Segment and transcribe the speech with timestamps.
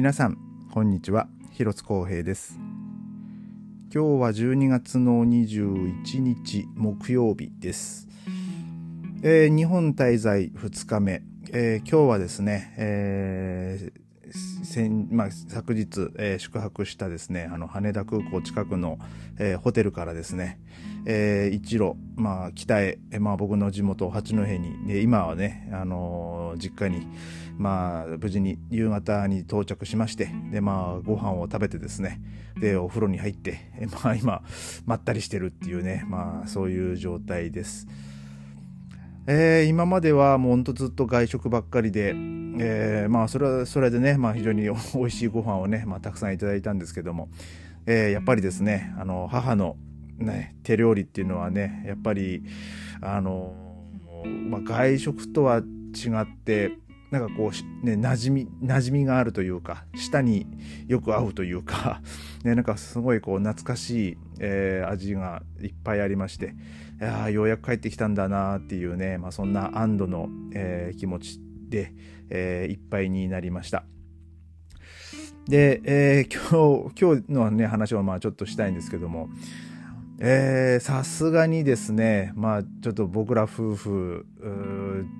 [0.00, 0.38] 皆さん
[0.72, 1.28] こんにちは。
[1.52, 2.58] 広津光平です。
[3.94, 8.08] 今日は12月の21日木曜日です、
[9.22, 11.22] えー、日本滞在2日目、
[11.52, 13.99] えー、今日はですね、えー
[14.70, 19.00] 先まあ、昨日、えー、宿泊したですねあの羽田空港近くの、
[19.36, 20.60] えー、ホテルからですね、
[21.06, 27.04] えー、一路、まあ、北へ、まあ、僕の地元八戸にで今はね、あの実家に、
[27.58, 32.20] まあ、無事に夕方に到着しましてで、まあ、ご飯を食べてですね
[32.60, 34.42] でお風呂に入って、えまあ、今
[34.86, 37.88] まったりしてるっていうね、まあ、そういう状態です。
[39.32, 44.62] えー、今まではもうほんとずっと外食ばっかりで、えー、まあそれはそれでね、まあ、非常に
[44.92, 47.28] 美味しいご飯をね、まあ、たくさんいただいたんですけども、
[47.86, 49.76] えー、やっぱりですねあの母の、
[50.18, 52.42] ね、手料理っていうのはねやっぱり
[53.00, 53.54] あの、
[54.48, 55.62] まあ、外食とは違
[56.22, 56.72] って
[57.10, 60.46] なんかこう、ね、馴染み馴染みがあるというか舌に
[60.86, 62.02] よく合うというか、
[62.44, 66.54] ね、なんかすごいこう懐かしい、えー、味がいっぱいありまして
[67.00, 71.92] いやようやく帰ってきたんだなっていうね、まあ、そんな安堵の、えー、気持ちで、
[72.28, 73.84] えー、いっぱいになりました。
[75.48, 79.30] で、えー、今日今日の、ね、話をまあちょっとしたいんですけども
[80.80, 84.26] さすがにですねまあちょっと僕ら夫婦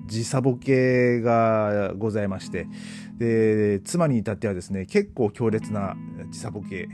[0.06, 2.66] 時差ボケがございまして
[3.16, 5.96] で妻に至ってはですね結構強烈な
[6.30, 6.88] 時差ボケ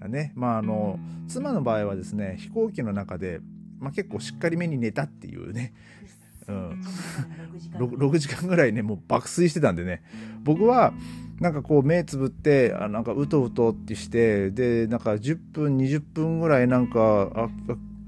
[0.00, 0.32] がね。
[0.36, 3.40] まああの妻の場合はですね飛行機の中で、
[3.78, 5.74] まあ、結構しっかりめに寝たっていうね
[6.50, 10.02] うん、6時間ぐらいねもう爆睡してたんでね。
[10.42, 10.92] 僕は
[11.40, 17.48] なんかこう目つぶってあなんかうとうとってしてでなんか10分20分ぐらいなんかあ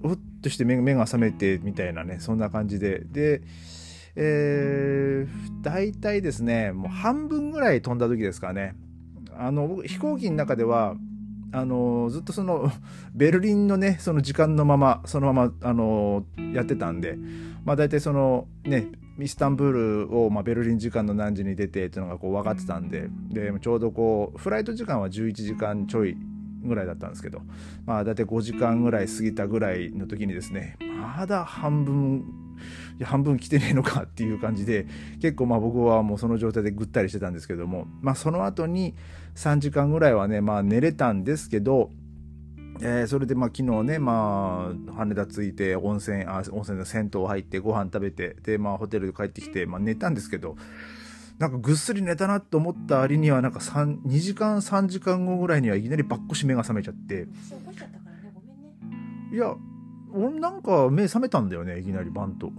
[0.02, 3.00] うっとして目が覚めてみたいなねそんな感じで。
[3.00, 3.42] で
[4.14, 8.74] えー、大体ですねもう半分ぐらい飛んだ時ですかね。
[9.34, 10.96] あの僕飛行機の中では
[11.52, 12.70] あのずっとその
[13.14, 17.18] ベルリンのねその時間のままそのままあのやってたんで
[17.64, 26.16] まあ大体そのねイスタンブールを、まあ、ベルリン時間の何時に出てっていうのがこう分かってたんででちょうどこうフライト時間は11時間ちょい
[26.64, 27.42] ぐらいだったんですけど
[27.84, 32.41] まあ大体5時間ぐらい過ぎたぐらいの時にですねまだ半分
[32.98, 34.86] いや半分来てねえのかっていう感じで
[35.20, 38.94] 結構まあ僕はもうその状態でぐったりしてたんですけどもまあその後に
[39.34, 41.90] 3時間ぐらいはねまあ寝れたんですけど
[42.80, 50.56] えー、それでまあ昨日ね、まあ、羽田着いて温泉あ温泉の銭湯入ってご飯食べてで、まあ、ホテル帰ってきて、まあ、寝たんですけど
[51.38, 57.26] なんかぐっすり寝たなと思った割にはなんか2時間3時間後ぐらいにはいきなりばっこし目が覚めちゃって。
[59.32, 59.54] いや
[60.14, 62.52] 俺なんか目覚めたんだよねいきなりバンと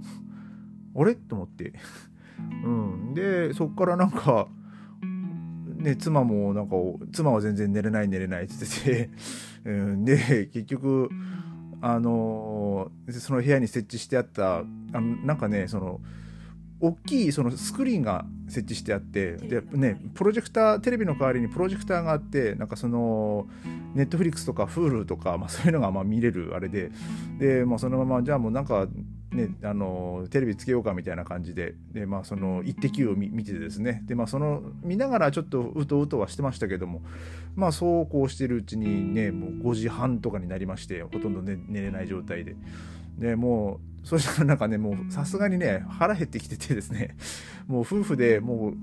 [0.95, 1.15] あれ？
[1.15, 1.73] と思って。
[2.65, 3.13] うん。
[3.13, 4.47] でそっからなんか
[5.83, 6.75] ね、妻もなんか
[7.11, 9.09] 妻は全然寝れない寝れないって言ってて、
[9.69, 11.09] うん、で結局
[11.81, 15.99] あのその部屋に設置してあったあのなんかねその
[16.83, 23.47] 大きいそのスクリーンが設置してあってで、ね、プロジェクターテレビの代わりにプロジェクターがあってなんかその
[23.95, 26.91] ネットフリックスとか Hulu とか、まあ、そういうのがまあ見れるあれで
[27.39, 28.87] で、まあ、そのままじゃあもうなんか
[29.33, 37.01] ね、あのテレビつけようかみたいな感じでで、まあ、その「イッテ Q!」を見てですねで、まあ、その見ながらちょっとうとうとはしてましたけども、
[37.55, 42.55] まあ、そうこうしてるうちにねもう5時半とかになりましてほとんど、ね、寝れない状態で
[43.17, 47.15] でもうそしたらなんかねもうさすがにね腹減ってきててですね
[47.67, 48.73] もう夫婦でも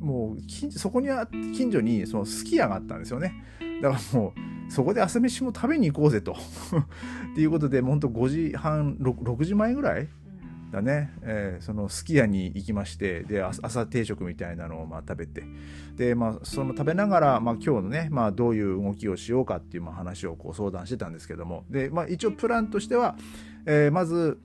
[0.00, 3.34] うもうそこには近所にそのすき家があったんですよね。
[3.82, 6.32] だからもうそこで朝飯も食べに行こうぜと。
[7.32, 10.08] っていうことでほんと5時半 6, 6時前ぐらい
[10.70, 15.44] だね、えー、そのすき家に行きましてで朝定食みたいなのをまあ食べて。
[15.96, 21.64] で、まあ、その食べながら、まあ、今日のね、まあ、どういう動きをしようかっていうまあ話をこう相談してたんですけども。
[21.70, 23.16] で、まあ、一応プランとしては、
[23.64, 24.38] えー、まず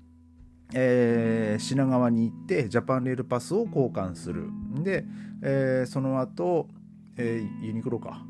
[0.74, 4.48] えー、品川に行ってジャパンレールパスを交換する。
[4.84, 5.04] で、
[5.44, 6.70] えー、その後、
[7.18, 8.26] えー、ユニクロか。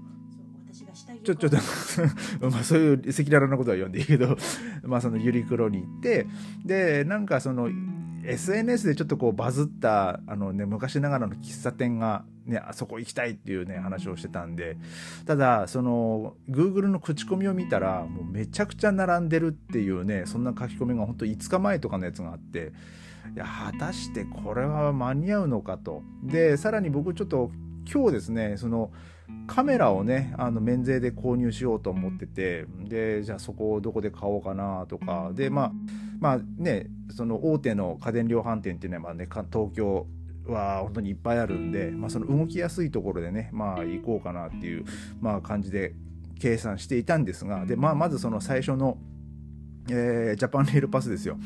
[1.24, 1.58] ちょちょっと
[2.50, 4.38] まあそういう赤裸々なことは言わんでいいけど
[4.84, 6.28] まあそのユニクロに行って
[6.66, 7.70] でなんかその
[8.24, 14.78] SNS でちょっとこうバズったあの、ね、昔ながらの喫茶店が、ね、あそこ行きたいっていうね話をしてたんで
[15.26, 22.74] ただその Google の口コミを見たらもうめちゃくちゃ並んでるっていうねそんな書き込みが本当5日前とかのやつがあって
[23.36, 26.04] いや果たしてこれは間に合うのかと。
[26.24, 27.52] でさらに僕ちょっと
[27.92, 28.92] 今日ですねその
[29.48, 35.72] カメラをねあの免税で購入しようと思っててでじゃあそこをどこで買おうかなとかでまあ
[36.20, 40.08] まあねその大手の家電量販店っていうのは、まあね、東京
[40.46, 44.86] は本当にいっぱいあるんで、まあ、その動きやすいところでね、まあ、行こうかなっていう、
[45.20, 45.94] まあ、感じで
[46.40, 48.98] 計算していたんですがで、まあ、まずその最初の、
[49.90, 51.38] えー、ジャパンレールパスですよ。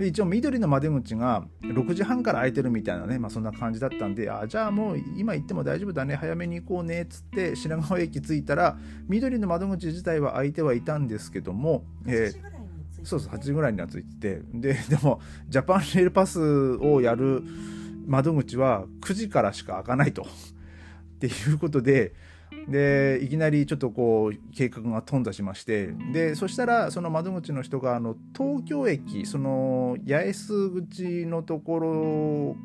[0.00, 12.50] で一応緑の窓口が6時半から空いてるみたいなね、まあ、そんな感じだったんであじゃあもう今行っても大丈夫だね早めに行こうねっつって品川駅着いたら緑の窓口自体は空いてはいたんですけども、えー
[13.02, 16.38] そうそう8時ぐらいには着いててででもジャパンレールパス
[16.74, 17.42] をやる
[18.06, 20.22] 窓口は9時からしか開かないと。
[20.22, 20.26] っ
[21.18, 22.12] ていうことで
[22.68, 32.56] でいきなりちょっとこう計画が頓挫しましてでそしたらその窓口の人があの東京駅その八重洲口のところ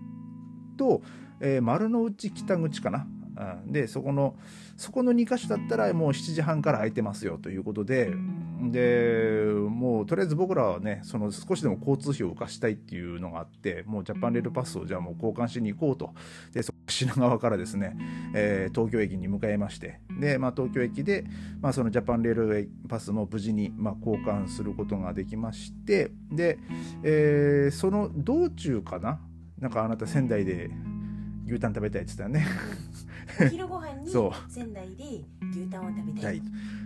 [0.78, 1.02] と、
[1.40, 3.08] えー、丸の内北口かな
[3.68, 4.36] でそこの
[4.78, 8.12] そこの2箇所だったらもう7時半から空いてますよということで
[8.72, 16.14] でもうとりあえず僕らはねその少しでも交通費を浮かしたいっていうのがあってもうジャパンレールパスをじゃあもう交換しに行こうと。
[16.54, 17.98] で品川からですね、
[18.34, 20.00] えー、東京駅に向かいまして。
[20.20, 21.26] で、まあ、東京駅で、
[21.60, 26.12] まあ、そのジャパンレールパスも無事に、まあ、交換することができまして。
[26.32, 26.60] で、
[27.04, 29.20] えー、その道中かな？
[29.60, 30.70] なんかあなた仙台で
[31.46, 32.48] 牛タン食べたいって言ったよね。
[33.42, 34.12] お昼ご飯に
[34.50, 35.04] 仙台で
[35.52, 36.38] 牛タンを食べたい。
[36.38, 36.42] っ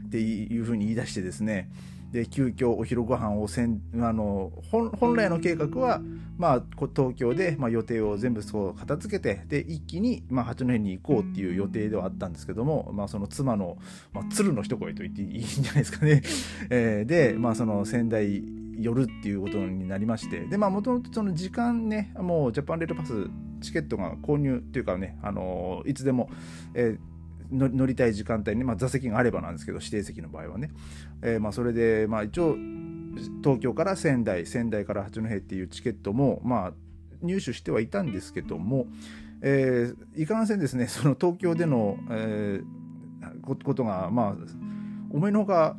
[0.10, 1.70] ていうふうに言い出してですね。
[2.12, 6.02] で急遽お昼ご飯をせんあの本来の計画は、
[6.38, 6.64] まあ、
[6.96, 13.78] 東京で、まあ、予定を全部そう片付けてで一気に、まあ、八戸に行こうっていう予定ではあったんですけども、まあ、その妻の、
[14.12, 16.24] まあ、鶴の一声と言っていいんじゃないですかね。
[16.72, 18.44] えー、で、まあ、その仙台
[18.80, 20.40] 寄るっていうことになりまして。
[20.46, 23.30] でまあもともとその時間ねもうジャパンレールパス
[23.62, 26.30] チケットが購入っていうかねあのいつでも、
[26.74, 27.10] えー
[27.52, 30.72] 乗りたい時間帯に、まあ、座席があればなんですけど指定席の場合はね、
[31.24, 32.56] えー、まあそれで、まあ、一応
[33.44, 36.74] 東京から仙台仙台から八戸っていうチケットも、まあ、
[37.22, 38.86] 入手してはいたんですけども、
[39.42, 44.36] えー、いかんせんですねその東京での、えー、ことがまあ
[45.12, 45.76] 思いのほか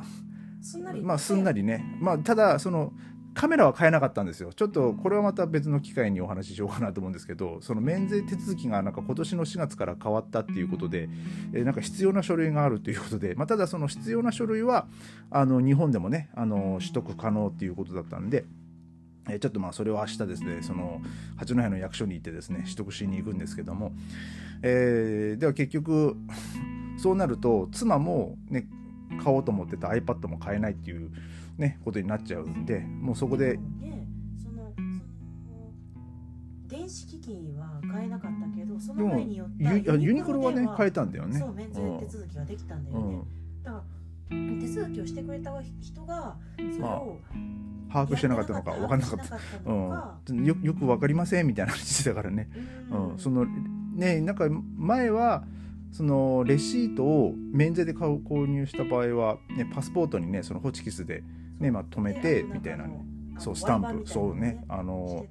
[1.02, 2.92] まあすんなりね、まあ、ただその
[3.40, 4.52] カメラは買えなかったんですよ。
[4.52, 11.08] ちょっとこれはまた別の機会にお話ししようかなと思うんですけど、その免税手続きがなんか今年の4月から変わったっていうことで、
[11.54, 14.88] えなんか必要な書類があるということで、まあ、ただその必要な書類は
[15.30, 18.44] あの日本でもねあの取得可能っていうことだったんで。
[19.30, 21.00] えちょっとまあそれを明日ですねその
[21.36, 23.92] 八戸の役所に行ってですね取得しに行くんですけども、
[24.62, 26.16] えー、では結局
[26.98, 28.66] そうなると妻もね
[29.22, 31.10] 買おうと思ってた iPad も買えないっていう
[31.60, 33.58] ね、ことになっちゃうんでもうそこで。
[34.42, 34.72] その
[36.66, 41.38] 電子機器は買えなかったけどその前によったユニクロはね買えたんだよね。
[41.38, 47.18] そう免税手続きができたんだよね、うん、だから手続きをしてくれた人がそれを、
[47.92, 49.18] 把握してなかったのか分かんなかっ
[49.64, 52.48] た、うん、よよく分かりませんみたいな話だからね、
[52.90, 53.44] うん、うん、その
[53.94, 55.44] ねなんか前は
[55.92, 61.24] そのレシートを免税で買う購入した場合は、ね、パスポートにねそのホチキスで
[61.60, 62.86] ねまあ、止めてみたいな
[63.38, 64.08] そうスタンプ。
[64.08, 64.64] そうね。
[64.68, 65.26] あの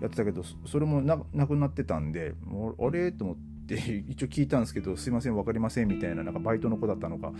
[0.00, 2.34] やってたけどそれもななくなってたんで
[2.78, 3.12] あれ？
[3.12, 3.36] と思っ
[3.66, 3.74] て
[4.08, 7.32] 一応聞いたんですけどすいません分かりませんみたいななんかバイトの子だったのか。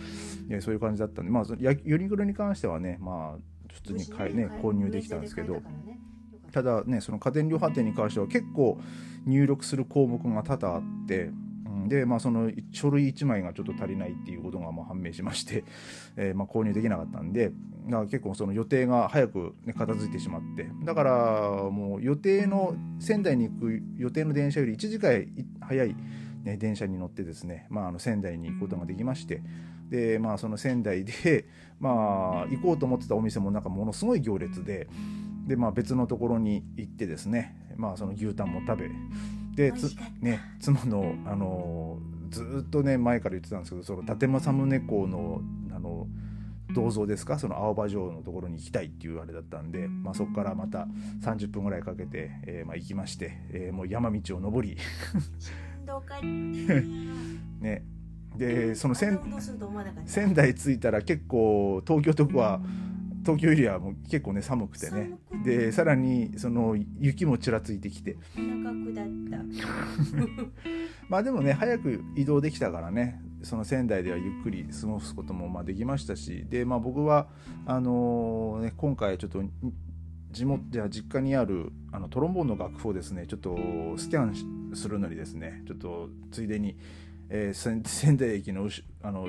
[0.59, 1.45] そういう感じだったんでまあ
[1.83, 5.61] ユニクロに関してはねまあ普通に買い、ね、購入できたんですけど。
[6.51, 8.79] ただねその家電量販店に関しては結構
[9.25, 11.29] 入力する項目が多々あって
[11.87, 15.63] で、まあ、その書類1枚がちょっと足りないっていうことがまあ判明しまして、
[16.15, 17.51] えー、まあ購入できなかったんで
[17.85, 20.69] だから結構その予定が早く、ね、片付いてしまって。
[20.83, 25.25] だからもう予定の仙台に行く予定の電車より1時間
[25.61, 25.95] 早い、
[26.43, 29.41] ね、電車に乗ってですね、まあ、あの仙台に行くことができまして。
[29.89, 31.45] で、まあ、その仙台で、
[31.79, 34.87] まあ、行こうと思ってたお店もなんかものすごい行列で
[35.47, 38.89] で、まあ、別のところに行ってですね、まあ、その牛タンも食べ
[39.55, 41.99] でつ、ね、妻の、あの
[42.29, 45.41] ずっとね前から言ってたんですけどその伊達政宗公の
[45.73, 46.07] あの
[46.75, 47.39] 銅像ですか？
[47.39, 50.87] その青葉城のところに行きたいっていうあれだったんで、まあ、そこからまた
[51.23, 54.77] 30分ぐらいかけて、えーまあ、行きまして、えー、もう山道を登り。
[57.61, 57.83] ね。
[58.37, 59.17] でその仙
[60.05, 62.61] 仙台着いたら結構東京とかは
[63.23, 65.11] 東京エリアも結構ね寒くてね。
[65.43, 68.17] でさらにその雪もちらついてきて
[71.09, 77.27] まあでもね早く移動できたからねその仙台ではゆっくり過ごすこともまあできましたしで、まあ、僕は
[77.65, 79.43] あのー、ね、今回ちょっと
[80.31, 83.55] 地元や実家にあるあのトロンボーンの楽譜をですねちょっと
[83.97, 86.75] スキャンするのにですねちょっとついでに
[87.29, 88.69] えー、仙台駅の
[89.01, 89.27] あの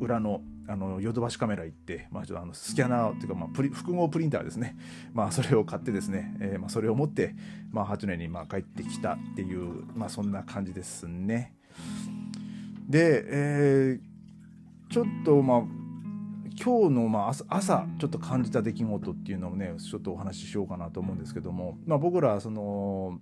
[0.00, 4.78] 裏のあのヨドバシカメラ行って、まあ、ちょっとあのスキャナーっていうか、まあ、プリ複合プリンターですね、
[5.12, 7.34] まあ、それを買ってですね、えーまあ、それを持って、
[7.70, 11.54] まあ、8年にまあ帰ってきたっていう、まあ、そんな感じですね。
[12.88, 15.58] で、えー、ちょっとまあ
[16.62, 23.18] 今日のまあ朝ちょっと感じた出来事っていうのをねちょっとお話ししようかなと思うんですけども、まあ、僕らその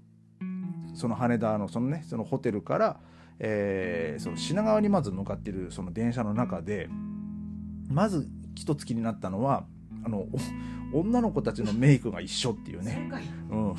[0.95, 3.01] その羽田のそのねそのホテルから、
[3.45, 6.89] えー、その品川にまず向かっているその電車の中で
[7.89, 9.65] まず一つ気になったのは
[10.05, 10.27] あの
[10.95, 13.11] 女の子たちのメイクが一緒っていうね、
[13.51, 13.75] うん、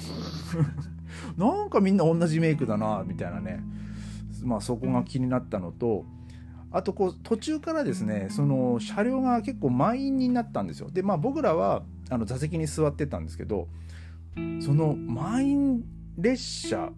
[1.37, 3.63] なんかみんな同じメイクだなみたいなね。
[4.43, 6.05] まあそこが気になったのと
[6.69, 10.89] あとこう途中からですねその車両が結構満員になったんですよ。
[10.91, 13.69] でまあ僕らはあの座席に座ってたんですけど
[14.59, 15.83] その満員
[16.17, 16.91] 列車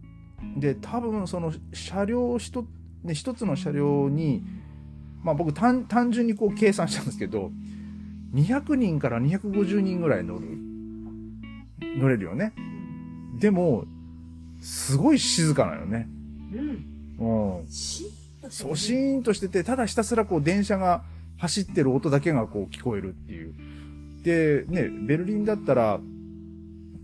[0.57, 2.65] で多分その車両一,、
[3.03, 4.43] ね、一つの車両に
[5.23, 7.51] まあ僕単純にこう計算したんですけど
[8.33, 10.57] 200人から250人ぐらい乗る
[11.97, 12.53] 乗れるよね。
[13.39, 13.85] でも
[14.59, 16.07] すごい静かなよね。
[17.19, 21.03] うん、うん、そうシーンとしててただひたすらこう電車が
[21.37, 23.53] 走ってる音だけがこう聞こえるっていう。
[24.23, 25.99] でねベルリンだったら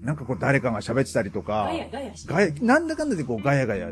[0.02, 1.70] なんかこう誰かが喋ってたりとか、
[2.26, 3.92] ガヤなんだかんだでこうガヤガヤ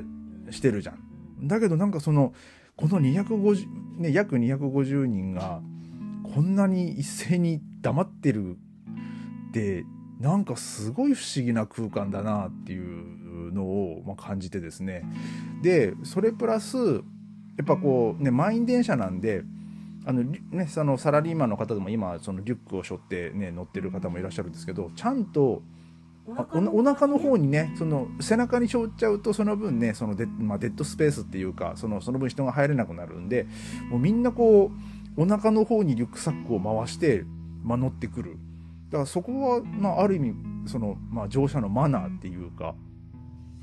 [0.49, 1.47] してるじゃん。
[1.47, 2.33] だけどなんかその、
[2.75, 5.61] この250、ね、約250人が、
[6.33, 8.57] こんなに一斉に黙ってる
[9.49, 9.85] って、
[10.19, 15.03] なんかすごい不思議な空間だなっていうのを、ま感じてですね。
[15.61, 17.01] で、それプラス、や
[17.63, 19.43] っぱこうね、満員電車なんで、
[20.05, 25.61] あのね、そのサラリーマンの方でも今そのリュックを背負ってね乗ってる方もいらっしゃるんですけどちゃんと
[26.51, 33.47] お腹の方にねその背中に背負っちゃうとその分ねそのデ,、まあ、デッドスペースっていうかそのその分人が入れなくなるんで
[33.89, 34.71] もうみんなこ
[35.17, 37.25] うお腹の方にリュックサックを回して、
[37.63, 38.37] まあ、乗ってくる。
[38.89, 40.33] だからそこは、まあ、ある意味
[40.65, 42.73] その、まあ、乗車のマナーっていうか、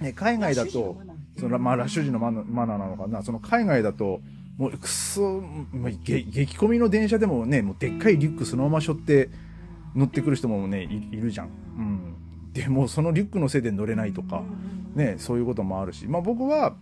[0.00, 0.96] ね、海外だと
[1.38, 4.20] その、まあ、ラッシュ時のマナマナーなのかなその海外だと
[4.56, 5.42] もうくそ、
[5.73, 9.30] まあ、激混みの電車でもねもうでっかいリュックそのまま背負って
[9.94, 11.46] 乗ってくる人もねいるじゃん。
[11.46, 11.95] うん
[12.56, 14.42] でもそのリュックのせいで乗れないとか、
[14.94, 16.75] ね、そういうこともあるし、まあ、僕は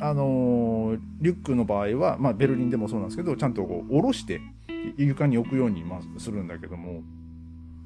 [0.00, 4.40] あのー、リュックの場合は、まあ、ベルリンでもそうなんですけどちゃんとこう下ろして
[4.96, 7.02] 床に置くようにまするんだけども、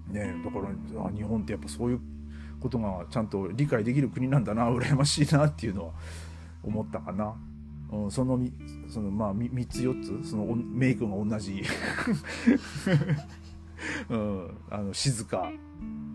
[0.08, 0.68] ね、だから
[1.04, 2.00] あ日本ってやっぱそういう
[2.60, 5.92] ことがちゃんと理解できる国なんだな羨ましいなっていうのは
[6.62, 7.34] 思ったかな。
[7.90, 8.38] うん、その
[8.88, 11.64] そのまあ 3, 3つ4つそのメイクが同じ、
[14.10, 15.50] うん、あの静か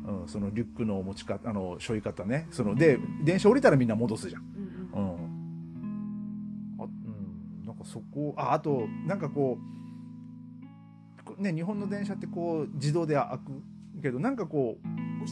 [0.08, 2.48] うん、そのリュックの持ち方あの背負い方ね。
[2.52, 4.42] そので電車降りたらみんな戻すじゃん。
[4.94, 6.88] うん、あう
[7.64, 9.58] ん、なんかそこああとなんかこ
[11.38, 15.28] うね日本の電車ってこう自動で開くけどなんかこう押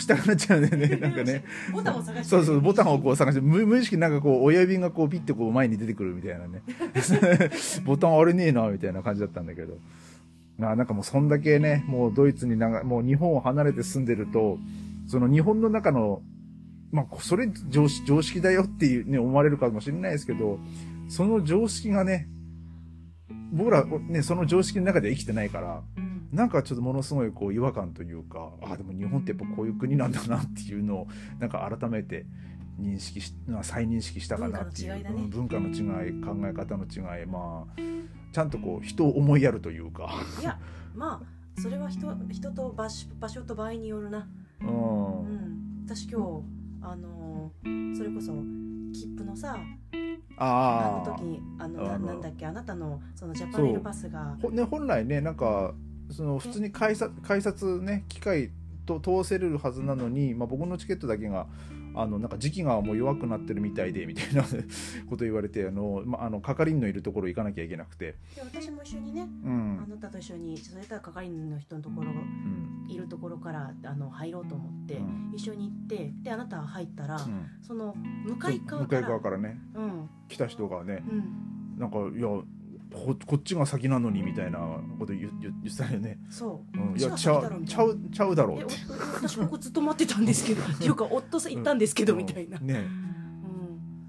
[0.00, 0.60] したくなっちゃう。
[0.60, 0.96] んだよね。
[0.96, 1.44] なんかね。
[1.72, 2.30] ボタンを探して。
[2.30, 6.62] そうそうボタンをこう探して無無意識なんかこう親指がこうピッてこう前に出てくるみたいなね。
[7.84, 9.78] ボタンあれねえなみたいな感じだったんだけど
[10.58, 14.58] まあなんかもうそんだけね、もうドイツに長もう日本を離れて住んでると、
[15.06, 16.22] その日本の中の、
[16.92, 20.58] まあそれ常識常識だよっていうね、思われるかもしれないですけど、
[21.08, 22.28] その常識がね、
[23.52, 25.82] 僕らね、その常識の中で生きてないから、
[26.32, 31.06] なんかちょっとものすごいこう違和感というか、あ、でも日本ってやっぱこういう国なんだなっていうのを、
[31.38, 32.26] なんか改めて
[32.80, 33.32] 認識し、
[33.62, 35.28] 再認識したかなっていう。
[35.28, 37.80] 文化の違い、ね、考え方の違い、まあ、
[38.34, 40.12] ちゃんとこう人を思いやるというか。
[40.40, 40.58] いや
[40.92, 44.28] まあそれは人人と場所場所と場合によるな、
[44.60, 46.42] うん、うん、私今日
[46.82, 47.52] あの
[47.96, 48.32] それこそ
[48.92, 49.56] 切符のさ
[50.36, 55.72] ああの時あのななんだっけあなたのそのジャパネルバスが、ね、本来ねなんか
[56.10, 58.50] その普通に改札改札ね機械
[58.84, 61.46] と通せるはずなのに、まあ、僕のチケットだけが
[61.94, 64.42] あのなんか時期がもう弱くなってるみたいでみたいな
[65.08, 68.16] こと言われてあの、まあ、あの係員のいるところ行かなきゃいけなくて。
[68.34, 77.18] で私も一緒にね、うん、あなたと一緒にそれから係員の人のところ、うん、いるところからあの入ろうと思って、うん、一緒に行ってであなた入ったら、
[77.62, 79.60] その向かい側から向かい側からね、
[80.28, 81.02] 来た人がね、
[81.78, 82.28] なんかいや
[82.94, 84.58] ここっちが先なのにみたいな
[84.98, 86.18] こと言言言ってたよね。
[86.30, 86.78] そう。
[86.78, 88.66] うん、いやちゃうちゃうちゃうだろう。
[89.16, 90.62] 私ここずっと待ってたんですけど。
[90.64, 92.58] っていうか夫さん行ったんですけど、みたいな。
[92.58, 92.86] ね。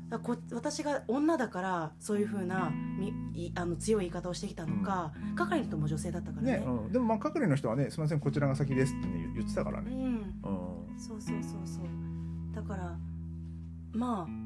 [0.08, 11.86] だこ私が女だからそういうふうなみいあの強い言い方をしてきたのか、うん、係の人も女性だったからね、ねうん、でもまあ係の人はね「すみませんこちらが先です」って、ね、言ってたからね、うん、うん、そうそうそうそう。
[12.54, 12.96] だから
[13.94, 14.45] まあ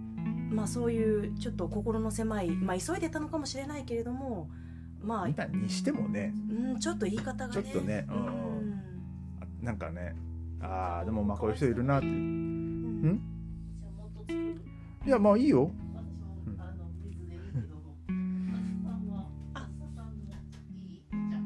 [0.51, 4.49] まあそういうちょっと心の狭い、まあ、急いでたのかもしれないけれども
[5.01, 7.53] まあにしてもね、うん、ちょっと言い方がね。
[7.53, 8.81] ちょっとね、うん、
[9.61, 10.15] なんかね
[10.61, 12.07] ああでもまあこういう人いるなって。
[12.07, 13.21] うん、
[15.05, 15.71] いやまあいいよ、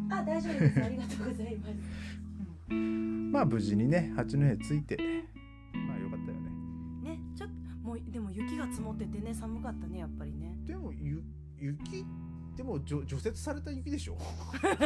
[0.09, 0.83] あ大丈夫です。
[0.83, 2.73] ありがとうございます。
[2.73, 4.97] まあ無事にね八戸着いて
[8.33, 10.55] 雪が積もっててね寒かったねやっぱりね。
[10.65, 11.23] でもゆ
[11.59, 12.05] 雪
[12.55, 14.17] でも除除雪された雪でしょ？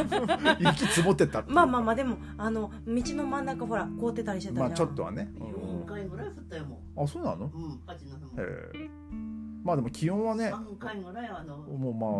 [0.58, 4.68] 雪積もってたまあまあまあでもあの道の真ん中ほら凍ってたりしてたじゃん。
[4.68, 5.30] まあちょっとはね。
[5.38, 7.02] 4回ぐらい降ったよもう。
[7.02, 7.50] あそうなの？
[7.54, 7.76] うんへ
[8.38, 8.90] え。
[9.64, 12.10] まあでも気温はね3回ぐらいあのもうまあ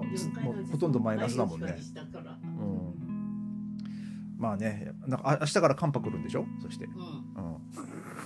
[0.44, 1.76] もうほとんどマイナスだもんね。
[2.58, 4.34] うん。
[4.36, 6.44] まあねなんか明日から寒波来るんでしょ？
[6.60, 6.92] そして、うん。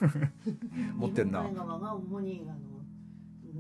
[0.99, 1.43] 持ってんな。
[1.55, 2.59] 川が主にあの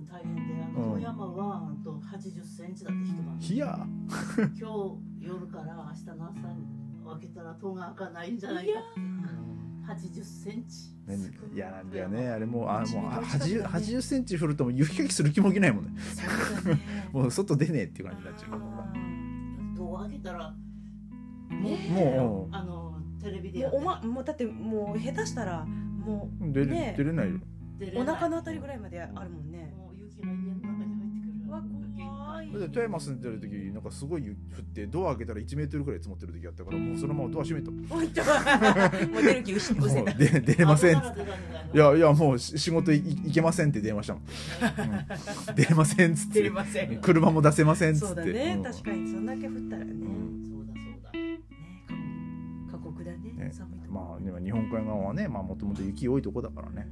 [0.00, 3.38] 大変であの、富山はあと80センチだって一晩。
[3.40, 3.86] いや。
[4.58, 4.70] 今
[5.20, 6.66] 日夜から明日の朝に
[7.04, 8.72] 開けたら戸が開かないんじゃないか
[9.86, 10.92] 80センチ。
[11.54, 11.58] い。
[11.58, 12.84] やなんだよねあれもうあもう
[13.22, 15.90] 80, 80センチ降るとも雪かきする気も起きないもんね。
[17.12, 19.76] もう外出ねえっていう感じになっちゃう。
[19.76, 20.54] 戸開けたら
[21.50, 27.40] もうあのテレビでもうお、ま、もうだってもう下手したらもう、出れ出れないよ
[27.96, 31.62] お腹のあたりぐらいまであるもんね、もう雪が家の中に入ってくるわ
[31.96, 37.70] 怖い富山住んでる時なんかすごい降ってドア開けたら1メートルぐらい積もってる時あったからもうそのままドア閉めた。
[39.06, 40.14] もう出る気失せた。
[40.14, 46.98] 出出れませんいやいやもう仕事行けませんって電話したもん、うん、出れませんっつって。
[47.00, 48.06] 車も出せませんっつって。
[48.06, 50.32] そうだね、うん、確かにそんだけ降ったらね、うん。
[53.92, 56.88] まあ、日本海側はねもともと雪多いとこだからね、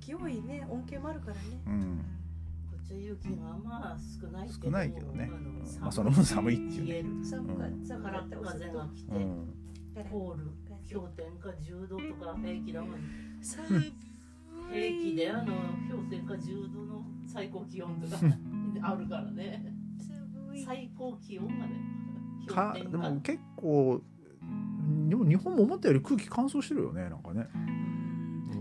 [0.00, 1.40] 雪多いね恩恵もあるからね。
[1.66, 2.04] うん。
[2.70, 5.30] こっち雪がまあ少ない少ないけどね、
[5.80, 7.24] まあ、その分寒いっていうね。
[7.24, 9.54] 寒かったからって風が来て、うん、
[10.10, 10.50] ホール
[10.92, 13.00] 氷点下10度とか平気だもん。
[14.72, 15.54] 平気であの
[15.90, 18.22] 氷点下10度の最高気温とか。
[18.82, 19.72] あるからね。
[20.64, 21.96] 最高気温がね
[22.46, 24.00] かでも結構
[25.08, 27.46] でも日本も思ったより空気乾燥してるよねなんかね。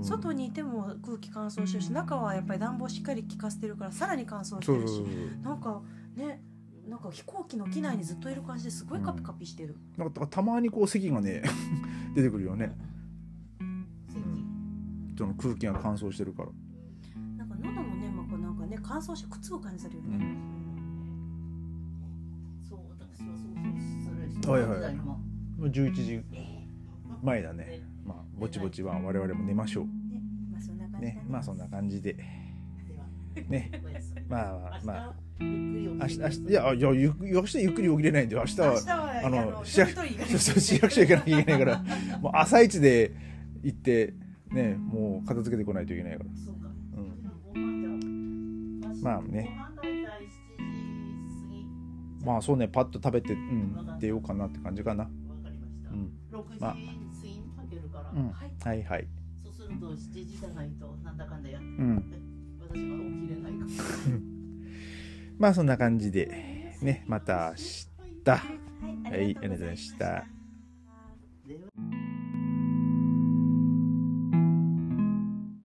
[0.04, 5.02] 外にいても空気乾燥してるし中はやっぱり暖房しっかり効かせてるからさらに乾燥してるし
[5.44, 5.82] なんか
[6.16, 6.42] ね
[6.88, 11.42] なんか飛行機の機内にずっといる感じですごいカピカピしてる、うん、なんかたまにこう咳がね
[12.14, 12.78] 出てくるよね、
[13.60, 13.88] うん、
[15.18, 16.50] その空気が乾燥してるから。
[17.38, 20.38] なんか喉の粘膜なんかね乾燥して靴を感じするよね、うん、
[22.68, 24.96] そう私はそうそうはいはい。
[25.60, 26.22] 11時
[27.24, 27.82] 前だね。
[28.36, 31.02] まあ、ぼちぼちは我々も寝ましょう。
[31.02, 32.16] ね、まあそんな感じで。
[33.50, 33.72] ね、
[34.28, 35.16] まあまあ。
[35.38, 39.92] 明日、明日、いや、いや、ゆ明日ゆっくり起きれないんで、明日は、あの、市役
[40.50, 41.84] 市役所行かなきゃいけないから、
[42.22, 43.12] もう朝一で
[43.64, 44.14] 行って、
[44.52, 46.26] ね、もう片付けてこないといけないから。
[47.56, 49.02] うん。
[49.02, 49.50] まあね。
[52.24, 55.10] まあそうね、パッと食べて、うん、出ようかなって感じかな。
[56.34, 56.76] 6時過ぎにかけるから、
[58.16, 58.84] うん、はい。
[58.84, 59.08] はい
[59.44, 61.96] そうすると7時じゃないとなんだかんだやって、うん、
[62.60, 64.20] 私は起きれないから
[65.38, 67.96] まあそんな感じでねまた明日。
[68.26, 70.35] はい、ありがとうございました。